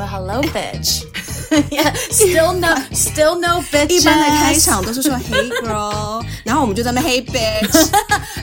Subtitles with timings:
[0.00, 1.03] 说 Hello bitch。
[1.69, 3.91] yeah, still no, still no bitch。
[3.91, 7.89] 一般的开场都是说 Hey girl，然后我们就在那 Hey bitch。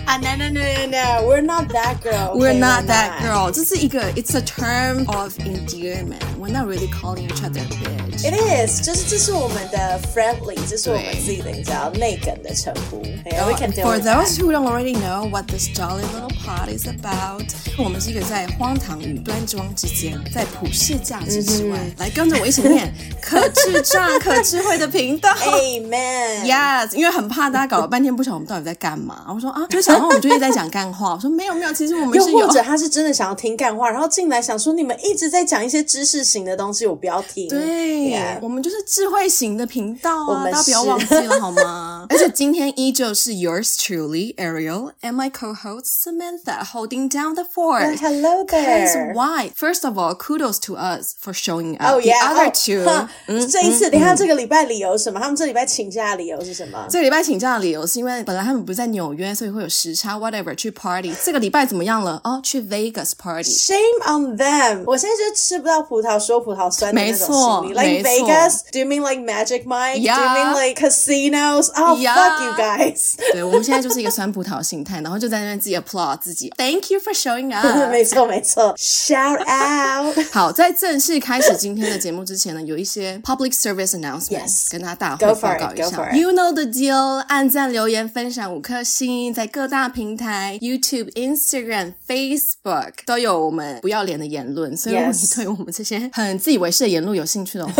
[0.04, 3.50] 啊 no no no no no，we're not that girl。We're not that girl。
[3.50, 7.96] 这是一个，It's a term of endearment。We're not really calling each other bitch。
[8.20, 13.00] It is，就是这是我们的 friendly，这是我们自己的你知道内梗的称呼。
[13.24, 17.44] We can do For those who don't already know what this jolly little pod is about，
[17.78, 22.92] 我们是一个在荒唐与端庄之间，在普世价值之外，来跟着我一起念。
[23.22, 26.44] 可智障、可智慧的频道，Amen。
[26.44, 29.26] Yes，因为很怕大家搞了半天不晓得我们到底在干嘛。
[29.32, 31.12] 我说啊，就想说我们就一直在讲干话。
[31.14, 32.40] 我说没有没有，其实我们是有。
[32.40, 37.46] 又或者他是真的想要听干话，然后进来想说你们一直在讲一些知识型的东西，我不要听。
[37.48, 38.07] 对
[38.42, 41.87] 我们就是智慧型的频道啊，大家不要忘记了好吗？
[42.09, 49.13] 而且今天依旧是 Yours truly Ariel and my co-host Samantha holding down the fort。Uh, hello there.
[49.13, 49.51] Why?
[49.55, 51.93] First of all, kudos to us for showing up.
[51.93, 52.19] Oh yeah.
[52.19, 52.83] The other two.
[52.89, 55.19] Oh, 嗯，这一次，等一下这个礼拜理由是什么？
[55.19, 56.85] 他们这礼拜请假的理由是什么？
[56.89, 61.13] 这个礼拜请假的理由是因为本来他们不是在纽约，所以会有时差，whatever 去 party。
[61.23, 62.19] 这个礼拜怎么样了？
[62.23, 64.83] 哦，去 Vegas party。Shame on them！
[64.85, 67.73] 我现在就吃不到葡萄说葡萄酸的那种心理。
[67.73, 70.19] 没错 Like Vegas？Do you mean like Magic Mike？Do、yeah.
[70.19, 72.14] you mean like casinos？Oh yeah.
[72.14, 73.14] fuck you guys！
[73.32, 76.52] 对，我们现在就是一个酸葡萄心态，然后就在那边自己 applaud 自己。
[76.56, 77.90] Thank you for showing up！
[77.90, 80.16] 没错没错，Shout out！
[80.32, 84.70] 好，在正式开始今天的节目之前呢，有一些 public service announcement，、yes.
[84.70, 86.12] 跟大家大会报告一下。
[86.12, 94.76] You know the deal，按赞、留言、分享五颗星，在各大平台 YouTube、Instagram、Facebook 都有我们不要脸的言论。
[94.76, 97.72] 所以如果你对我们这些很自以为是的言论有兴趣的话，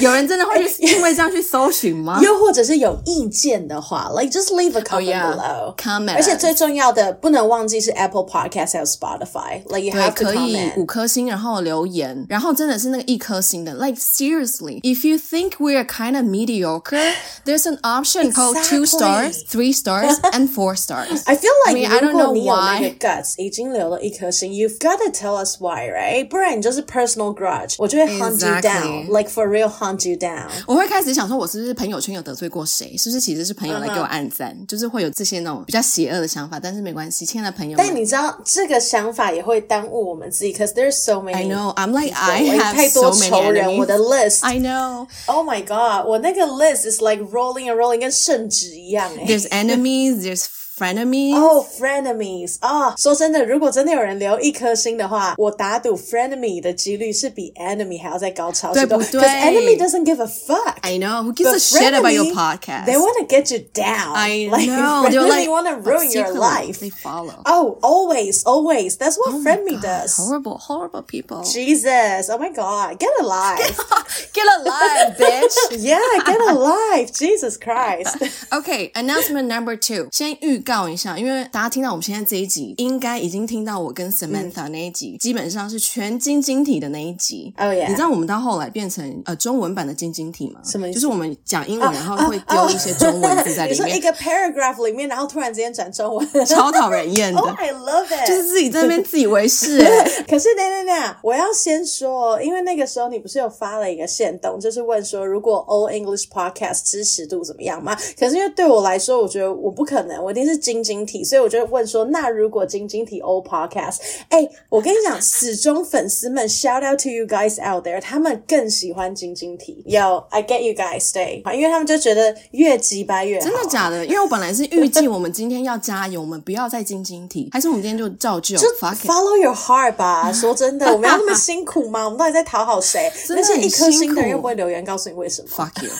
[0.00, 2.20] 有人真的会去因为这样去搜寻吗？
[2.22, 5.32] 又或者是有意见的话，like just leave a comment、oh, yeah.
[5.32, 6.14] below comment。
[6.14, 10.34] 而且最重要的不能忘记是 Apple Podcast 还有 Spotify，like you have to comment。
[10.34, 17.12] 可以五颗星，然后留言，然后真的是那个一颗星的，like seriously。If you think we're kind of mediocre,
[17.44, 18.32] there's an option exactly.
[18.32, 21.22] called two stars, three stars, and four stars.
[21.26, 22.96] I feel like I mean, I don't know why.
[22.98, 26.28] guts 已经留了一颗星，You've got to tell us why, right?
[26.28, 29.06] 不然你就是 personal grudge，我就会 hunt you down, exactly.
[29.08, 30.48] like for real hunt you down。
[30.66, 32.96] 我会开始想说，我是不是朋友圈有得罪过谁？
[32.96, 34.50] 是不是其实是朋友来给我按赞？
[34.50, 34.66] Uh -huh.
[34.66, 37.76] 就是会有这些那种比较邪恶的想法，但是没关系，亲爱的朋友。
[37.76, 41.34] 但你知道这个想法也会耽误我们自己，cause there's so many.
[41.34, 41.74] I know.
[41.74, 44.40] I'm like I have so many 仇人，我的 list.
[44.42, 45.06] I know.
[45.26, 49.26] Oh my god，我那个 list is like rolling and rolling，跟圣旨一样诶。
[49.26, 50.44] There's enemies, there's
[50.78, 51.36] frenemies.
[51.36, 52.94] Oh, frenemies 啊！
[52.96, 58.98] 说真的，如果真的有人留一颗星的话，我打赌 frenemy 的几率是比 enemy 还要再高超许多。
[58.98, 59.20] 对不对？
[59.20, 60.78] Because enemy doesn't give a fuck.
[60.82, 61.22] I know.
[61.22, 62.86] Who gives a shit about your podcast?
[62.86, 64.14] They want to get you down.
[64.16, 65.08] I like, know.
[65.08, 66.80] They like, want to ruin your life.
[66.80, 67.42] They follow.
[67.46, 68.96] Oh, always, always.
[68.96, 70.16] That's what oh frenemy does.
[70.16, 71.44] Horrible, horrible people.
[71.44, 72.28] Jesus.
[72.28, 72.98] Oh my god.
[72.98, 73.58] Get alive.
[74.32, 75.27] Get alive, bitch.
[75.71, 77.11] Yeah, get alive.
[77.11, 78.17] Jesus Christ.
[78.51, 80.07] Okay, announcement number two.
[80.11, 87.53] 先预告一下，因为大家听到我们现在这一集，应该已经听到我跟 Samantha 那一集，嗯、基本上是全晶晶体的那一集。
[87.57, 87.87] 哦耶！
[87.87, 90.59] 你知道我们到后来变成呃中文版的晶晶体吗？
[90.63, 90.95] 什么意思？
[90.95, 93.71] 就是我们讲英文，然后会丢一些中文字在里面。
[93.71, 97.39] 你 说一个 paragraph 里面，然后突然之间转中文，超讨人厌的。
[97.39, 98.27] Oh, I love it！
[98.27, 99.79] 就是自己在那边自以为是。
[100.27, 107.97] 可是等等等，我要先说，因为那个时候你不是有发了一个线动，就是问说如果 All English Podcast 支持度怎么样吗？
[108.17, 111.39] 可是因为对我来说，我觉得我不可能，我一定是晶晶体，所以。
[111.39, 113.95] 我就问说，那如果晶晶体 Old Podcast，
[114.27, 119.81] 哎，我跟你讲， 始终粉丝们，shout out to you guys out there，他们更喜欢晶晶体。
[119.87, 123.45] Yo，I get you guys stay，因为他们就觉得越急白越好。
[123.45, 124.05] 真的假的？
[124.05, 128.57] 因为我本来是预计我们今天要加油，我们不要再晶晶体，还是我们今天就照旧？
[128.57, 130.29] 就 follow your heart 吧。
[130.35, 132.03] 说真的，我们要那么辛苦吗？
[132.03, 133.09] 我们到底在讨好谁？
[133.29, 135.91] 那些一颗星的人又不会留言告诉你为什么？Fuck you。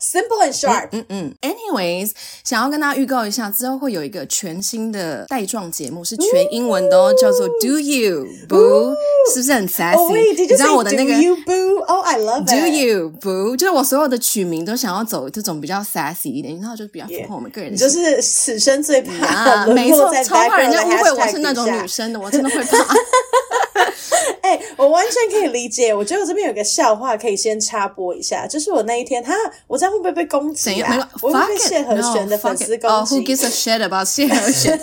[0.00, 0.88] Simple and sharp。
[0.92, 1.50] 嗯嗯，嗯。
[1.50, 2.12] Anyways，
[2.44, 8.94] 想要跟大家预告一下，之后会有一个全新的带状节目，是全英文的哦，叫做 Do You Boo，
[9.32, 12.50] 是不是很 sassy？、Oh, wait, 你知道我的那个 Do You Boo？Oh, I love it。
[12.50, 13.56] Do You Boo？
[13.56, 17.74] 就是我所有的取名都想要走这种比较 sassy 一点，然后就比较符合我们个人。
[17.74, 22.78] 就是此生最怕，没错，超怕人家误会我是那种女生的，我真的会怕。
[24.46, 25.92] 哎、欸，我完全可以理解。
[25.92, 29.32] 我觉得我这边有个笑话可以先插播一下，就是我那一天，哈，
[29.66, 31.10] 我这样会不会被攻击啊？
[31.20, 32.94] 我会被谢和弦的粉丝攻击。
[32.94, 34.80] 哦、oh,，Who gives a shit about 谢和弦？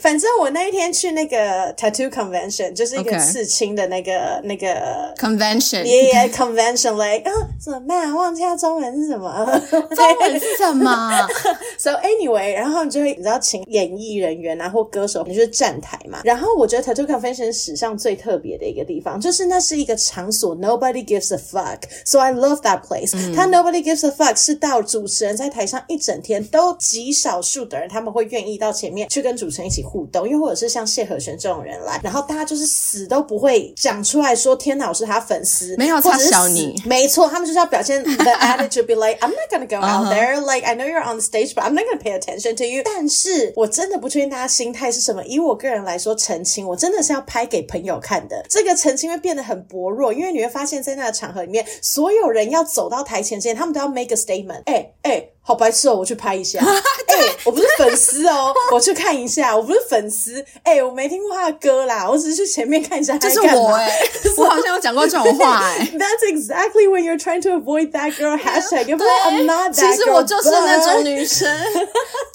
[0.00, 7.32] 反正我那一天去那个 tattoo convention，就是一个刺青的那个.那个 convention，yeah convention，like 啊，
[7.62, 8.14] 怎么办？
[8.14, 9.28] 忘记它中文是什么？
[9.70, 11.28] 中文是什么？
[11.78, 16.20] So anyway，然后你就会你知道请演艺人员啊或歌手，你就是站台嘛。
[16.24, 23.12] 然后我觉得 tattoo convention 史上最特别的一个地地方，就是那是一个场所，Nobody gives a fuck，so I love that place。
[23.34, 40.40] 他 Nobody gives a fuck 是到主持人在台上一整天都极少数的人他们会愿意到前面去跟主持人一起互动，又或者是像谢和弦这种人来，然后大家就是死都不会讲出来说天哪，我是他粉丝，没有他小你，没错，他们就是要表现 the attitude be like I'm not gonna go out there
[40.40, 42.82] like I know you're on the stage but I'm not gonna pay attention to you。
[42.84, 45.24] 但是我真的不确定大家心态是什么。
[45.24, 48.44] 以我个人来说，澄清我真的是要拍给朋友看的。
[48.48, 54.62] 这个澄清会变得很薄弱，因为你会发现在那个场合里面，所有人要走到台前之前，他们都要 make a statement。
[54.66, 55.28] 哎哎。
[55.48, 55.94] 好白痴哦！
[55.94, 56.60] 我去拍一下。
[57.08, 59.56] 哎、欸，我不是粉丝哦，我去看一下。
[59.56, 60.44] 我不是粉丝。
[60.62, 63.20] 哎、欸，我没听过他的歌啦，我只是去前面看一下他。
[63.20, 65.62] 这是我哎、欸， 我好像有讲过这种话。
[65.96, 68.84] That's exactly when you're trying to avoid that girl hashtag.
[68.84, 69.90] Yeah, I'm not that girl.
[69.90, 71.48] 其实我就是那种女生。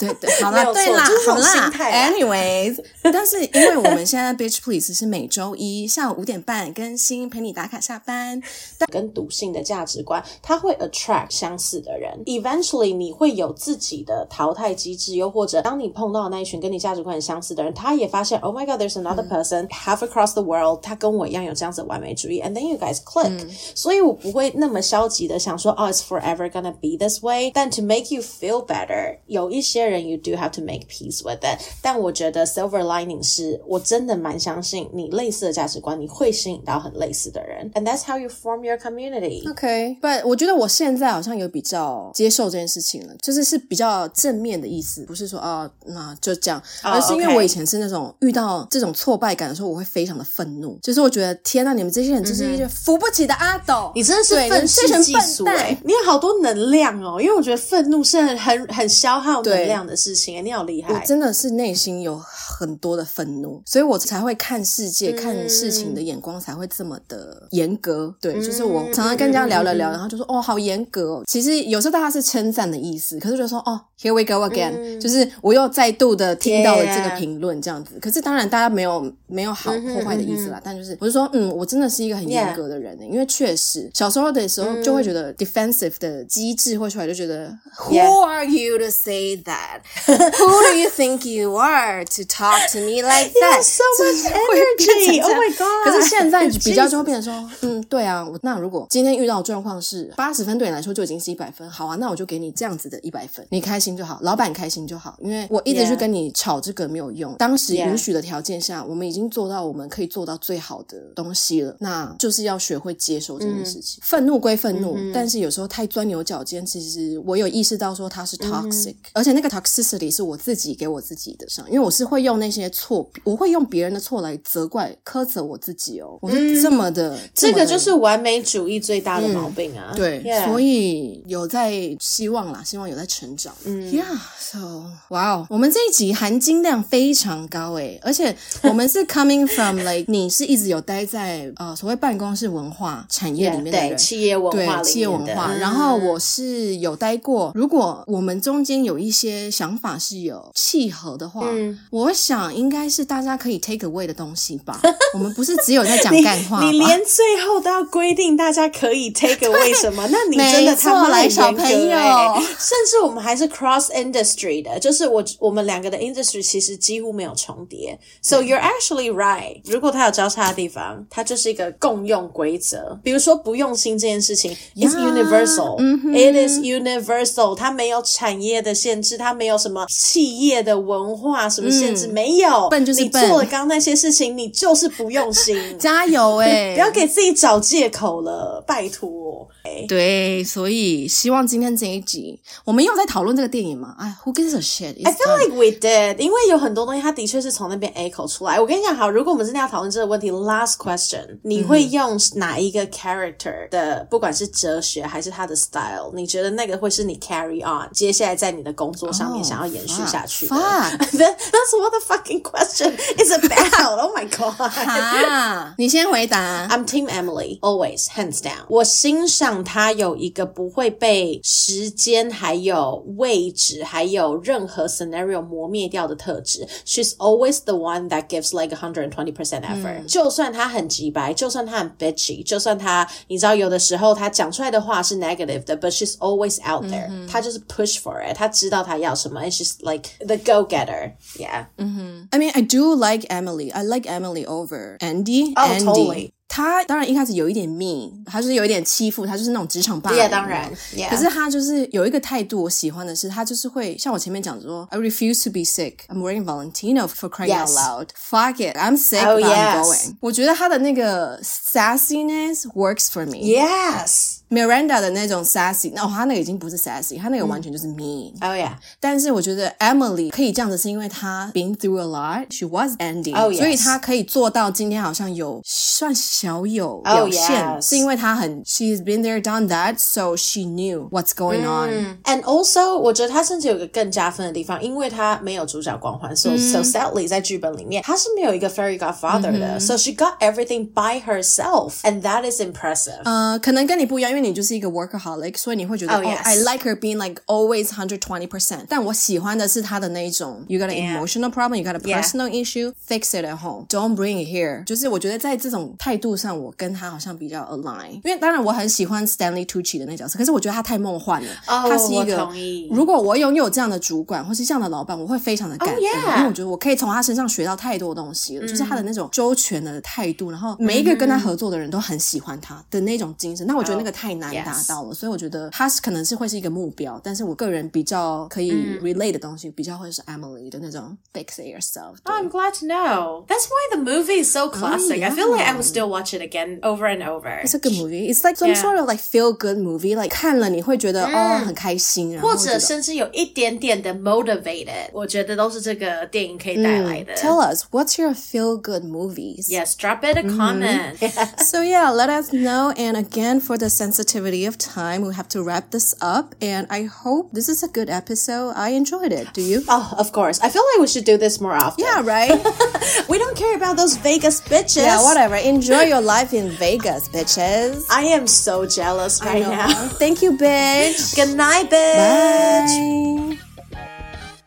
[0.00, 1.70] 对对，好啦，对啦，好啦。
[1.70, 8.42] Anyways，但是因为我们现在 Bitch Please 是每周一下午五点半更新，陪你打卡下班。
[8.76, 12.12] 但跟笃信的价值观，它会 attract 相似的人。
[12.26, 23.29] Eventually，你会有自己的淘汰机制，又或者当你碰到那一群跟你价值观很相似的人，他也发现，Oh my God，there's another person half across the world，他跟我一样有这样子的完美主义，and then you guys click。
[23.29, 27.51] 嗯、所以我不会那么消极的想说，Oh，it's forever gonna be this way。
[27.53, 31.59] 但 to make you feel better，有一些人 you do have to make peace with it。
[31.81, 43.14] 但我觉得 silver lining 是我真的蛮相信你类似的价值观，你会吸引到很类似的人，and that's how you form your community。OK，but 我觉得我现在好像有比较接受这件事情 了。
[43.22, 68.14] 就是是比较正面的意思，不是说啊，那就这样，而是因为我以前是那种遇到这种挫败感的时候，我会非常的愤怒，就是我觉得天呐，你们这些人就是一些扶不起的阿斗，你真的是愤世嫉俗哎，你有好多能量哦，因为我觉得愤怒是很很很消耗能量的事情，你好厉害，我真的是内心有很多的愤怒，所以我才会看世界、看事情的眼光才会这么的严格。
[68.20, 71.22] 对，就是我常常跟人家聊了聊，然后就说哦，好严格哦。
[71.26, 73.18] 其实有时候大家是称赞的意思。
[73.18, 77.98] 可是就说哦，Here we go again，嗯，就是我又再度的听到了这个评论这样子。
[78.00, 87.56] 可是当然大家没有没有好破坏的意思啦，嗯、但就是我是说，嗯，我真的是一个很严格的人.因为确实小时候的时候就会觉得 defensive 的机制会出来，就觉得
[87.88, 89.82] Who are you to say that?
[90.06, 93.62] Who do you think you are to talk to me like that?
[93.62, 95.20] So much energy.
[95.24, 95.84] Oh my god！
[95.84, 102.94] 可是现在比较就会变成说，嗯，对啊，我那如果今天遇到的状况是八十分，对你来说就已经是一百分，好啊，那我就给你这样子的。
[103.04, 105.18] 一百分，你开心就好，老板开心就好。
[105.20, 107.34] 因为我一直去跟你吵这个没有用。
[107.36, 111.76] 当时允许的条件下我们已经做到我们可以做到最好的东西了。
[111.80, 114.00] 那就是要学会接受这件事情。
[114.02, 126.18] 愤、嗯、怒归愤怒，嗯、但是有时候太钻牛角尖，其实我有意识到说它是 toxic，、嗯、而且那个 toxicity 是我自己给我自己的伤，因为我是会用那些错，我会用别人的错来责怪、苛责我自己哦。
[126.22, 129.90] 我是这么的，嗯、这，个就是完美主义最大的毛病啊。
[129.92, 132.94] 嗯、对.所以有在希望啦，希望有。
[132.94, 145.52] 在成长，嗯，Yeah，so，哇哦，我们这一集含金量非常高诶，而且我们是 coming from like 你是一直有待在呃所谓办公室文化产业里面的人，对，企业文化，对企业文化。
[145.54, 154.80] 然后我是有待过，如果我们中间有一些想法是有契合的话，嗯，我想应该是大家可以 take away 的东西吧。
[155.14, 160.06] 我们不是只有在讲干话，你连最后都要规定大家可以 take away 什么？
[160.12, 167.98] 那你真的他妈来小朋友， 但是我们还是 cross industry 的，就是我我们两个的 industry 其实几乎没有重叠。
[168.22, 169.60] So you're actually right。
[169.64, 172.98] 如果它有交叉的地方，它就是一个共用规则。
[173.02, 175.76] 比如说不用心这件事情 is universal。
[176.12, 177.54] It is universal。
[177.54, 182.68] 它没有产业的限制，它没有什么企业的文化什么限制，嗯、没有。
[182.68, 183.24] 笨就是笨。
[183.24, 185.56] 你做了刚刚那些事情，你就是不用心。
[185.78, 186.74] 加油哎！
[186.76, 189.48] 不要给自己找借口了，拜托。
[189.88, 193.94] 对，所以希望今天这一集我们又在讨论这个电影嘛？
[193.98, 198.60] 哎，Who gives a shit？I feel like we did，因为有很多东西它的确是从那边 echo 出来。
[198.60, 213.98] 我跟你讲，好，如果我们真的要讨论这个问题，last question，你会用哪一个 character 的，不管是哲学还是他的 style，你觉得那个会是你 carry on 接下来在你的工作上面想要延续下去的 oh,？That's what the fucking question is about.
[213.98, 214.54] Oh my god！
[214.56, 216.68] 哈，你先回答。
[216.68, 218.64] I'm Team Emily, always hands down。
[218.68, 226.67] 我欣赏他有一个不会被时间还有位置还有任何 scenario 磨灭掉的特质。
[226.85, 229.99] She's always the one that gives like a hundred and twenty percent effort。
[229.99, 237.27] 嗯、就算他很直白，就算他很 bitchy，就算他你知道有的时候他讲出来的话是 negative 的，but she's always out there、嗯哼。
[237.27, 241.67] 他就是 push for it，他知道他要什么，and she's like the go getter。Yeah。
[241.77, 242.27] 嗯哼。
[242.31, 243.71] I mean, I do like Emily.
[243.71, 245.53] I like Emily over Andy.
[245.55, 245.85] Oh, Andy.
[245.85, 246.31] totally.
[246.54, 250.20] 他当然一开始有一点 mean，他就是有一点欺负，他就是那种职场霸凌。
[250.20, 250.70] Yeah, 当然。
[250.94, 251.10] Yeah.
[251.10, 256.06] 可是他就是有一个态度，我喜欢的是他就是会像我前面讲说，I refuse to be sick.
[256.06, 258.10] I'm wearing Valentino for crying out loud.
[258.14, 259.26] Fuck it, I'm sick.
[259.26, 259.74] Oh, but yes.
[259.74, 260.16] I'm going.
[260.20, 263.38] 我觉得他的那个 sassiness works for me.
[263.38, 264.42] Yes.
[264.53, 268.71] Miranda 的那种 sassy，那、哦、他那个已经不是 sassy，他那个完全就是 mean。Oh yeah。
[268.99, 273.57] 但是我觉得 Emily 可以这样子，是因为她 been through a lot，she was ending，、oh, yes.
[273.57, 277.89] 所以她可以做到今天好像有算小有表现，oh, yes.
[277.89, 282.17] 是因为她很 she's been there done that，so she knew what's going on。Mm.
[282.23, 286.57] And also，我觉得她甚至有个更加分的地方，因为她没有主角光环，so、mm.
[286.71, 293.21] so sadly 在剧本里面她是没有一个 fairy godfather 的、mm -hmm.，so she got everything by herself，and that is impressive。
[293.25, 296.36] 呃，可能跟你不一样，因为 你就是一个 workaholic，所以你会觉得、oh, yes.
[296.36, 298.84] 哦，I like her being like always hundred twenty percent。
[298.88, 302.64] 但我喜欢的是她的那一种，you got an emotional problem，you got a personal yeah.
[302.64, 304.84] issue，fix it at home，don't bring it here。
[304.84, 308.12] 就是我觉得在这种态度上，我跟她好像比较 align。
[308.12, 311.50] 因为当然我很喜欢 Stanley Tucci 的那角色，可是我觉得他太梦幻了。
[311.66, 312.88] 哦、oh,，他是一个，我同意。
[312.90, 316.36] 如果我拥有这样的主管或是这样的老板，我会非常的感动，oh, yeah.
[316.38, 318.60] 因为我觉得我可以从他身上学到太多东西了。
[318.60, 318.70] Mm -hmm.
[318.70, 323.64] 就是他的那种周全的态度，然后每一个跟他合作的人都很喜欢他的那种精神。
[323.66, 323.74] Mm -hmm.
[323.74, 325.15] 那我觉得那个太难达到了，oh, yes.
[325.15, 328.71] 所以我觉得他是可能是会是一个目标，但是我个人比较可以
[329.01, 333.45] relate 的东西，比较会是 Emily 的那种 fix it yourself。Oh, I'm glad to know.
[333.47, 335.17] That's why the movie is so classic.
[335.17, 335.27] Oh, yeah.
[335.27, 337.61] I feel like I would still watch it again over and over.
[337.63, 338.29] It's a good movie.
[338.29, 338.81] It's like some yeah.
[338.81, 340.15] sort of like feel good movie.
[340.15, 345.09] Like 看了你会觉得、嗯、哦很开心，或者甚至有一点点的 motivated。
[345.13, 347.33] 我觉得都是这个电影可以带来的。
[347.33, 349.69] 嗯、Tell us what's your feel good movies?
[349.69, 351.19] Yes, drop it a comment.
[351.19, 351.63] Mm -hmm.
[351.63, 352.93] so yeah, let us know.
[352.95, 356.54] And again, for the sensitivity of time, we have to wrap this up.
[356.62, 358.72] And I hope this is a good episode.
[358.76, 359.52] I enjoyed it.
[359.52, 359.82] Do you?
[359.88, 360.60] Oh, of course.
[360.60, 362.04] I feel like we should do this more often.
[362.04, 362.50] Yeah, right?
[363.28, 365.02] we don't care about those Vegas bitches.
[365.02, 365.56] Yeah, whatever.
[365.56, 368.06] Enjoy your life in Vegas, bitches.
[368.08, 370.08] I am so jealous right now.
[370.22, 371.34] Thank you, bitch.
[371.34, 373.58] Good night, bitch.
[373.58, 373.63] Bye.